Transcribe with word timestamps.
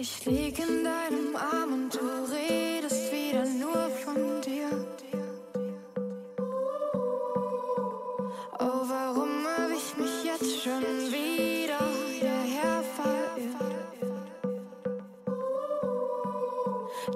Ich 0.00 0.24
lieg 0.26 0.56
in 0.60 0.84
deinem 0.84 1.34
Arm 1.34 1.72
und 1.72 1.92
du 1.92 1.98
redest 2.32 3.10
wieder 3.10 3.44
nur 3.46 3.90
von 4.04 4.40
dir. 4.42 4.86
Oh, 8.60 8.82
warum 8.86 9.44
hab 9.44 9.70
ich 9.76 9.96
mich 9.96 10.22
jetzt 10.22 10.62
schon 10.62 10.82
wieder 11.10 11.80
hierher 12.12 12.84
verirrt? 12.94 14.06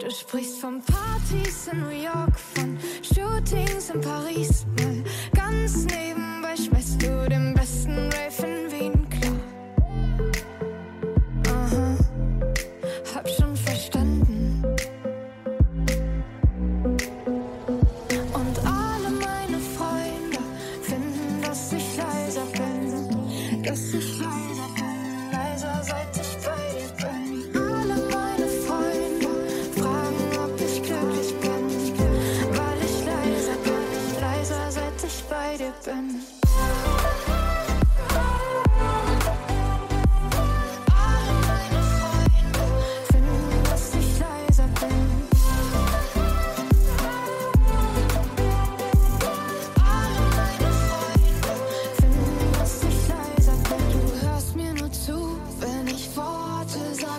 Du 0.00 0.10
sprichst 0.10 0.58
von 0.58 0.82
Partys 0.82 1.68
in 1.70 1.82
New 1.82 1.90
York, 1.90 2.36
von 2.36 2.76
Shootings 3.00 3.90
in 3.90 4.00
Paris, 4.00 4.66
mal 4.76 5.04
ganz 5.32 5.84
nebenbei 5.84 6.56
schmeißt 6.56 7.00
du 7.00 7.28
den 7.28 7.54
besten 7.54 7.96
Rap. 8.10 8.21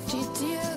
what 0.04 0.14
you 0.14 0.48
do 0.48 0.73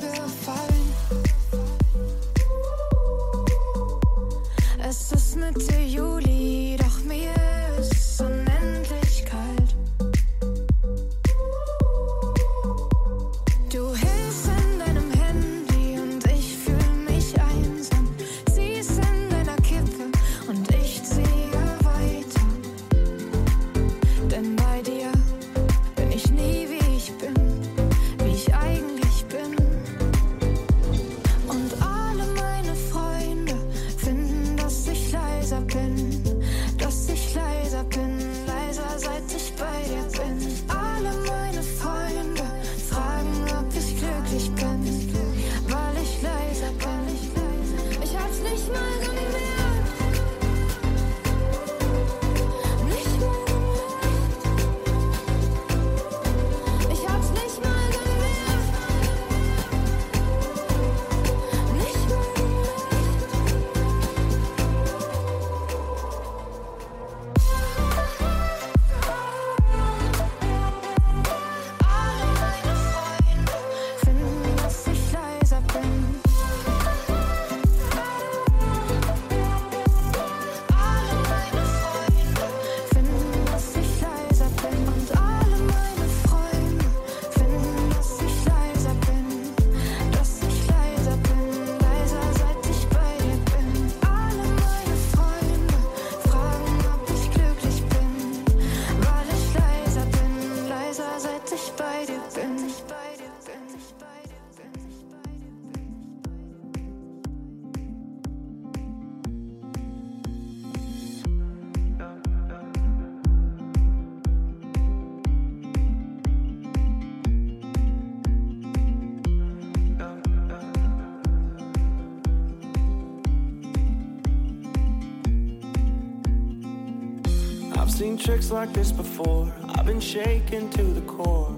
tricks 128.26 128.50
like 128.50 128.72
this 128.72 128.90
before. 128.90 129.54
I've 129.76 129.86
been 129.86 130.00
shaken 130.00 130.68
to 130.70 130.82
the 130.82 131.00
core, 131.02 131.54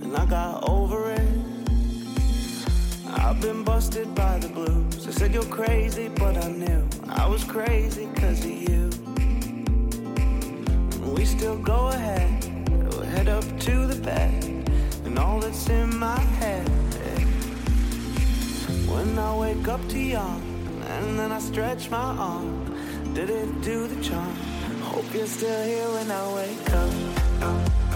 and 0.00 0.16
I 0.16 0.24
got 0.24 0.66
over 0.66 1.10
it. 1.10 1.28
I've 3.10 3.38
been 3.42 3.64
busted 3.64 4.14
by 4.14 4.38
the 4.38 4.48
blues. 4.48 5.04
They 5.04 5.12
said 5.12 5.34
you're 5.34 5.44
crazy, 5.44 6.08
but 6.08 6.42
I 6.42 6.48
knew 6.48 6.88
I 7.10 7.26
was 7.26 7.44
crazy 7.44 8.06
because 8.06 8.46
of 8.46 8.50
you. 8.50 8.88
And 11.02 11.12
we 11.12 11.26
still 11.26 11.58
go 11.58 11.88
ahead, 11.88 12.32
we'll 12.88 13.02
head 13.02 13.28
up 13.28 13.44
to 13.60 13.86
the 13.86 14.00
bed, 14.02 14.42
and 15.04 15.18
all 15.18 15.38
that's 15.38 15.68
in 15.68 15.94
my 15.98 16.18
head. 16.40 16.66
When 18.88 19.18
I 19.18 19.36
wake 19.36 19.68
up 19.68 19.86
to 19.90 19.98
yawn, 19.98 20.40
and 20.96 21.18
then 21.18 21.30
I 21.30 21.38
stretch 21.40 21.90
my 21.90 22.16
arm, 22.16 22.74
did 23.12 23.28
it 23.28 23.60
do 23.60 23.86
the 23.86 24.02
charm? 24.02 24.37
you're 25.14 25.26
still 25.26 25.64
here 25.64 25.88
when 25.90 26.10
I 26.10 26.34
wake 26.34 26.72
up. 26.72 27.87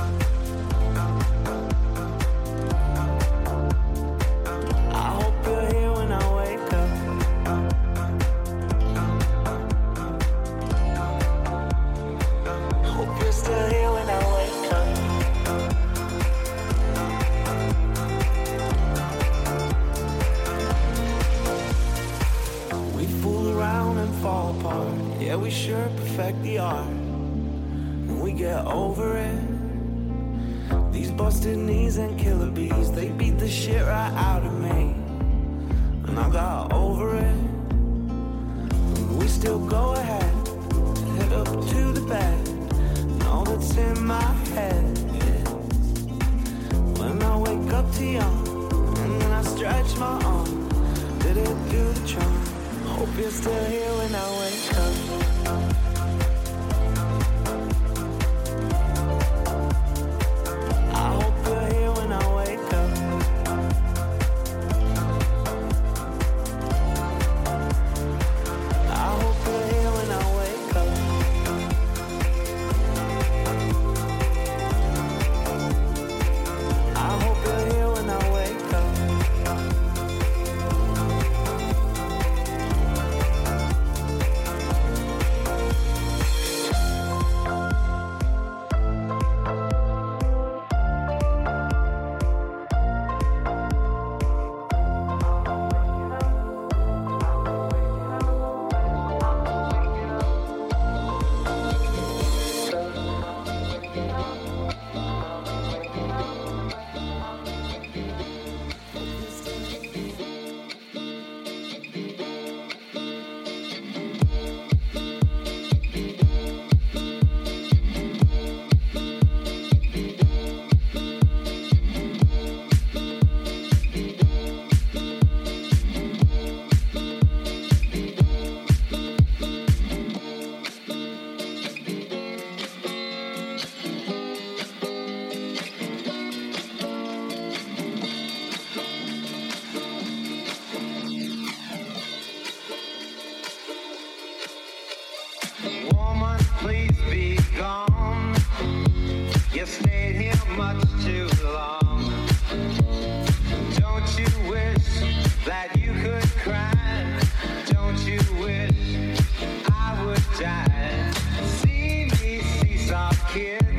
Yeah. 163.34 163.71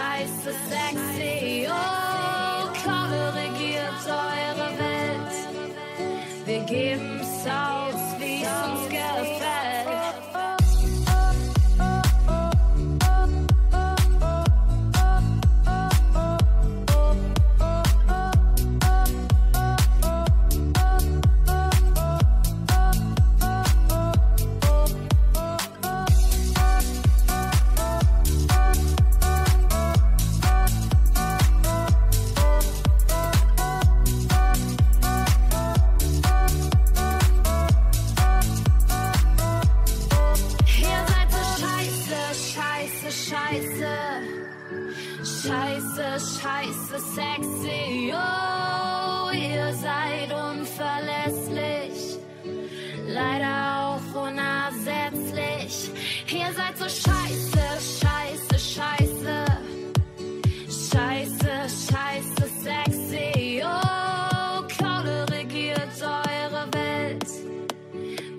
entice 0.00 0.44
the 0.44 0.52
sex. 0.52 1.09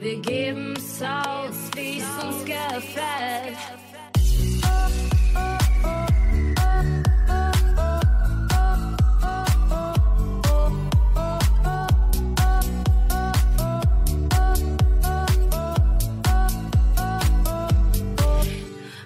Wir 0.01 0.20
geben's 0.20 1.00
aus, 1.00 1.70
wie's 1.75 2.03
uns 2.24 2.43
gefällt. 2.43 3.55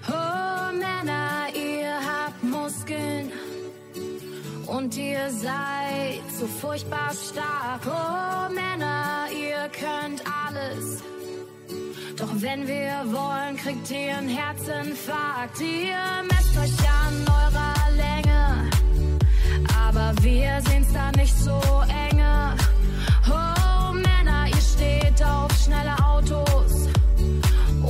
Oh 0.07 0.71
und 4.77 4.95
ihr 4.95 5.29
seid 5.29 6.21
so 6.39 6.47
furchtbar 6.47 7.11
stark. 7.11 7.81
Oh 7.85 8.53
Männer, 8.53 9.27
ihr 9.37 9.69
könnt 9.69 10.23
alles. 10.55 11.03
Doch 12.17 12.29
wenn 12.35 12.67
wir 12.67 13.03
wollen, 13.11 13.57
kriegt 13.57 13.91
ihr 13.91 14.17
einen 14.17 14.29
Herzinfarkt. 14.29 15.59
Ihr 15.59 16.23
messt 16.29 16.57
euch 16.57 16.89
an 16.89 17.25
eurer 17.27 17.91
Länge, 17.95 18.69
aber 19.85 20.13
wir 20.21 20.61
sehen's 20.67 20.91
da 20.93 21.11
nicht 21.11 21.37
so 21.37 21.59
enge. 22.09 22.55
Oh 23.29 23.93
Männer, 23.93 24.47
ihr 24.47 24.61
steht 24.61 25.23
auf 25.23 25.51
schnelle 25.63 25.95
Autos 26.05 26.87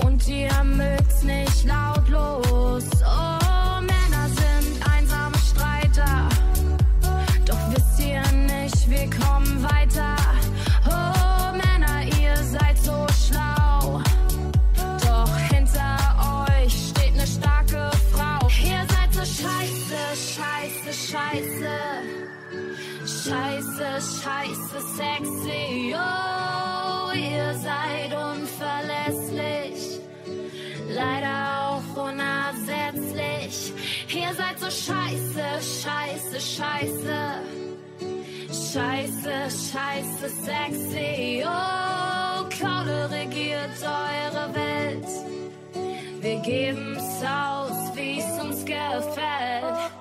und 0.03 0.27
ihr 0.27 0.63
mögt's 0.63 1.23
nicht 1.23 1.65
lautlos. 1.65 1.94
Scheiße, 24.05 24.79
sexy. 24.95 25.95
Oh, 25.95 27.11
ihr 27.11 27.55
seid 27.55 28.13
unverlässlich. 28.13 29.99
Leider 30.89 31.71
auch 31.71 31.89
unersetzlich. 32.03 33.73
Ihr 34.13 34.33
seid 34.35 34.59
so 34.59 34.69
scheiße, 34.69 35.45
scheiße, 35.81 36.39
scheiße. 36.39 37.19
Scheiße, 38.73 39.49
scheiße, 39.49 40.29
sexy. 40.29 41.43
Oh, 41.43 42.43
Kohle 42.59 43.09
regiert 43.09 43.81
eure 43.81 44.53
Welt. 44.53 45.07
Wir 46.21 46.39
geben's 46.41 47.23
aus, 47.23 47.95
wie's 47.95 48.39
uns 48.39 48.63
gefällt. 48.65 49.94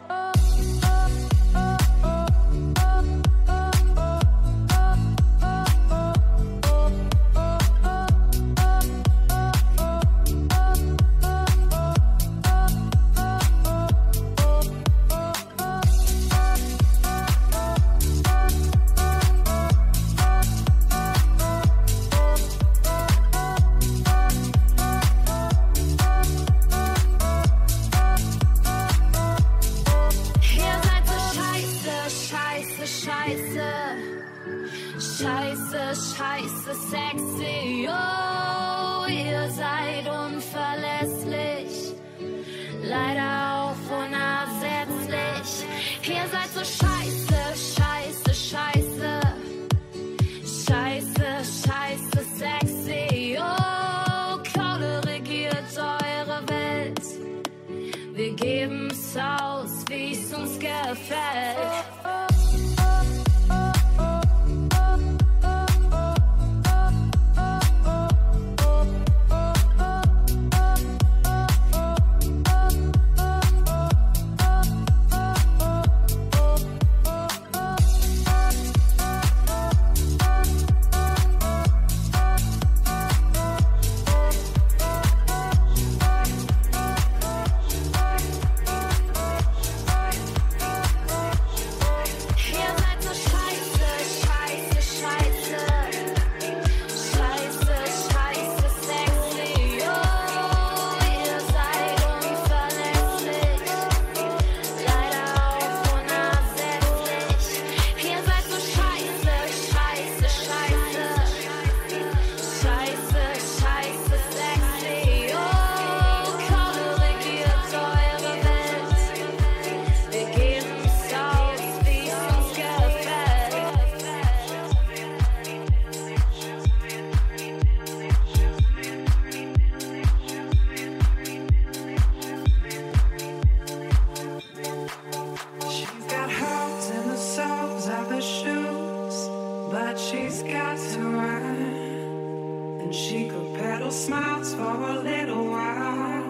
for 144.75 144.91
a 144.91 145.01
little 145.01 145.45
while, 145.47 146.25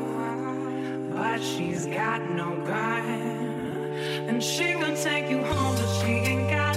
but 1.14 1.40
she's 1.42 1.86
got 1.86 2.20
no 2.30 2.50
gun, 2.66 3.08
and 4.28 4.42
she 4.42 4.72
gonna 4.74 4.96
take 4.96 5.30
you 5.30 5.42
home, 5.42 5.74
but 5.76 5.90
she 6.00 6.12
ain't 6.30 6.50
got. 6.50 6.73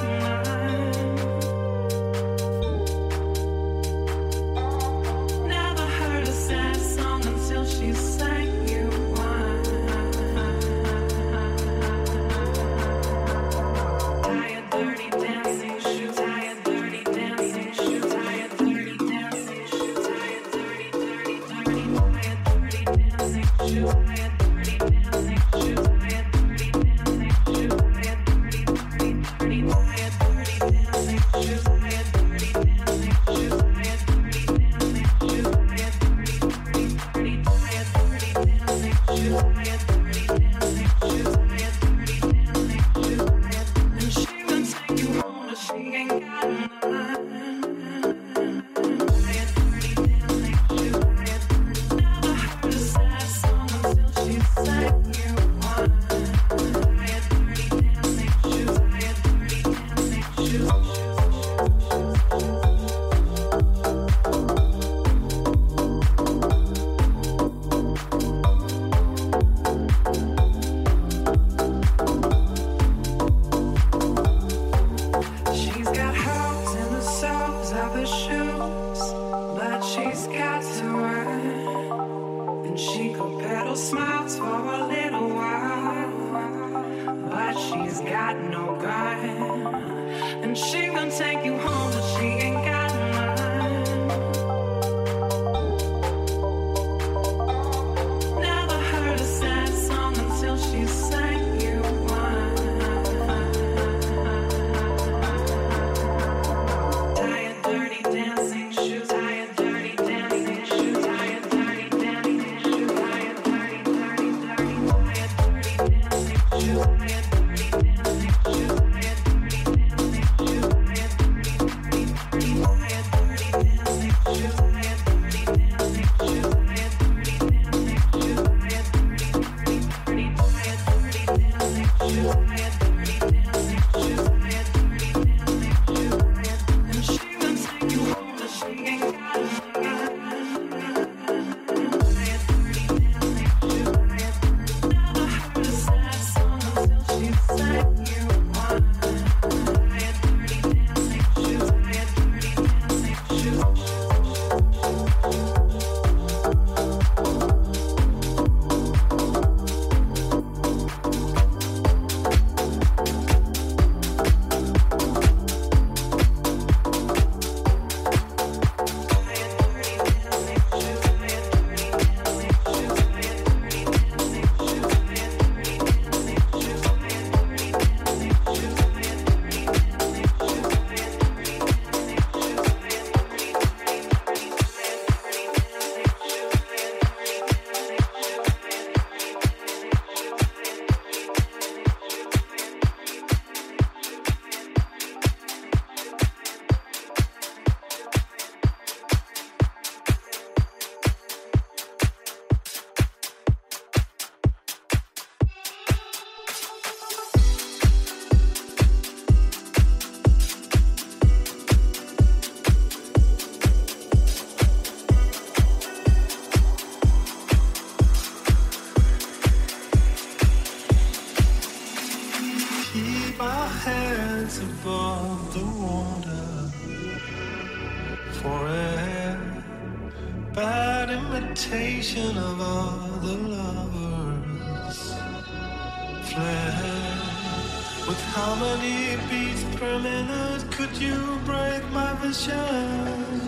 with 238.18 238.26
how 238.36 238.56
many 238.56 239.16
beats 239.30 239.64
per 239.76 240.00
minute 240.00 240.64
could 240.72 240.96
you 240.98 241.40
break 241.46 241.84
my 241.92 242.14
vision? 242.22 243.40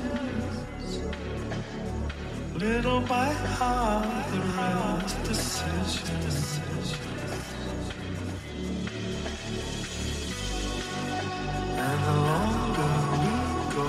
Little 2.56 3.02
by 3.02 3.30
half 3.58 4.32
the 4.32 4.40
right 4.58 5.12
decision. 5.24 6.08
And 11.88 12.00
the 12.08 12.16
longer 12.30 12.94
we 13.22 13.34
go, 13.76 13.88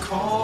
call. 0.00 0.43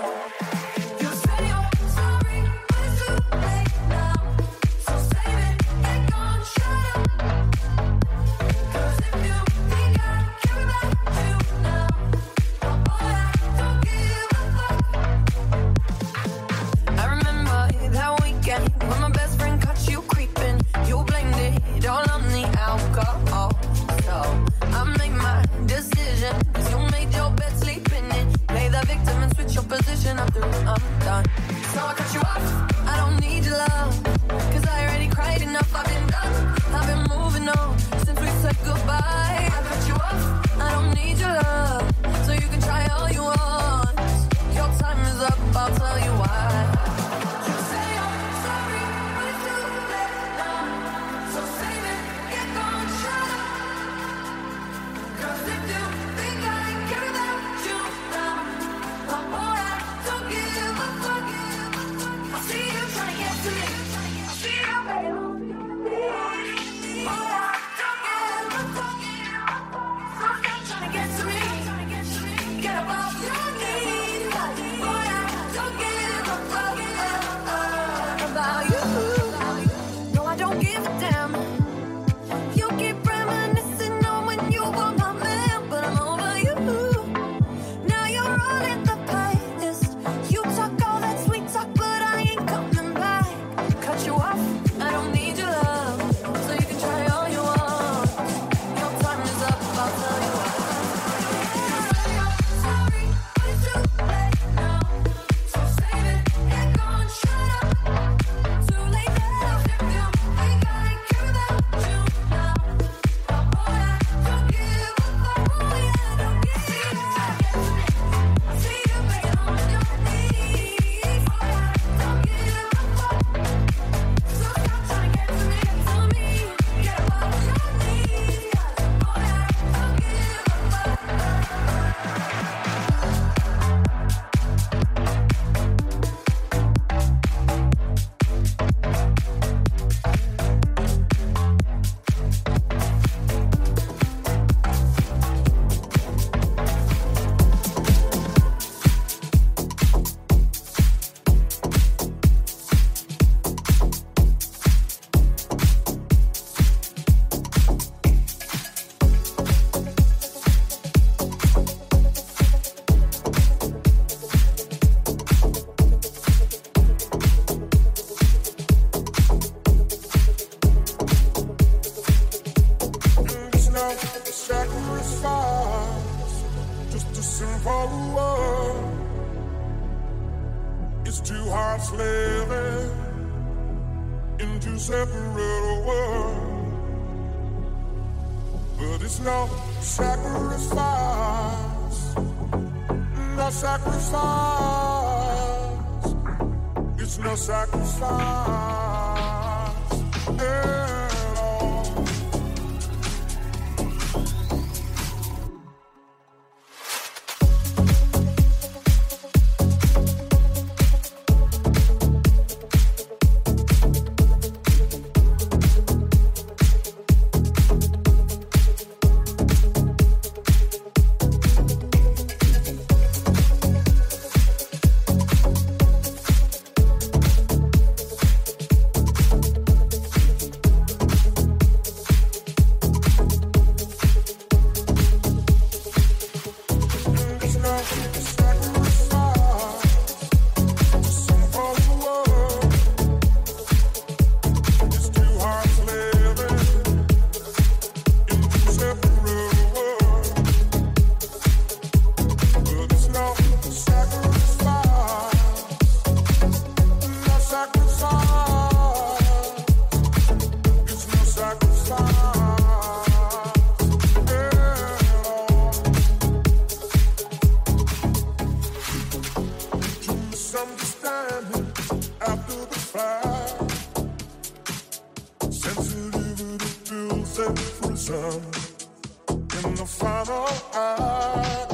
The 279.81 279.87
final 279.87 280.47
act. 280.75 281.73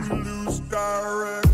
We 0.00 0.08
lose 0.08 0.60
direction. 0.60 1.49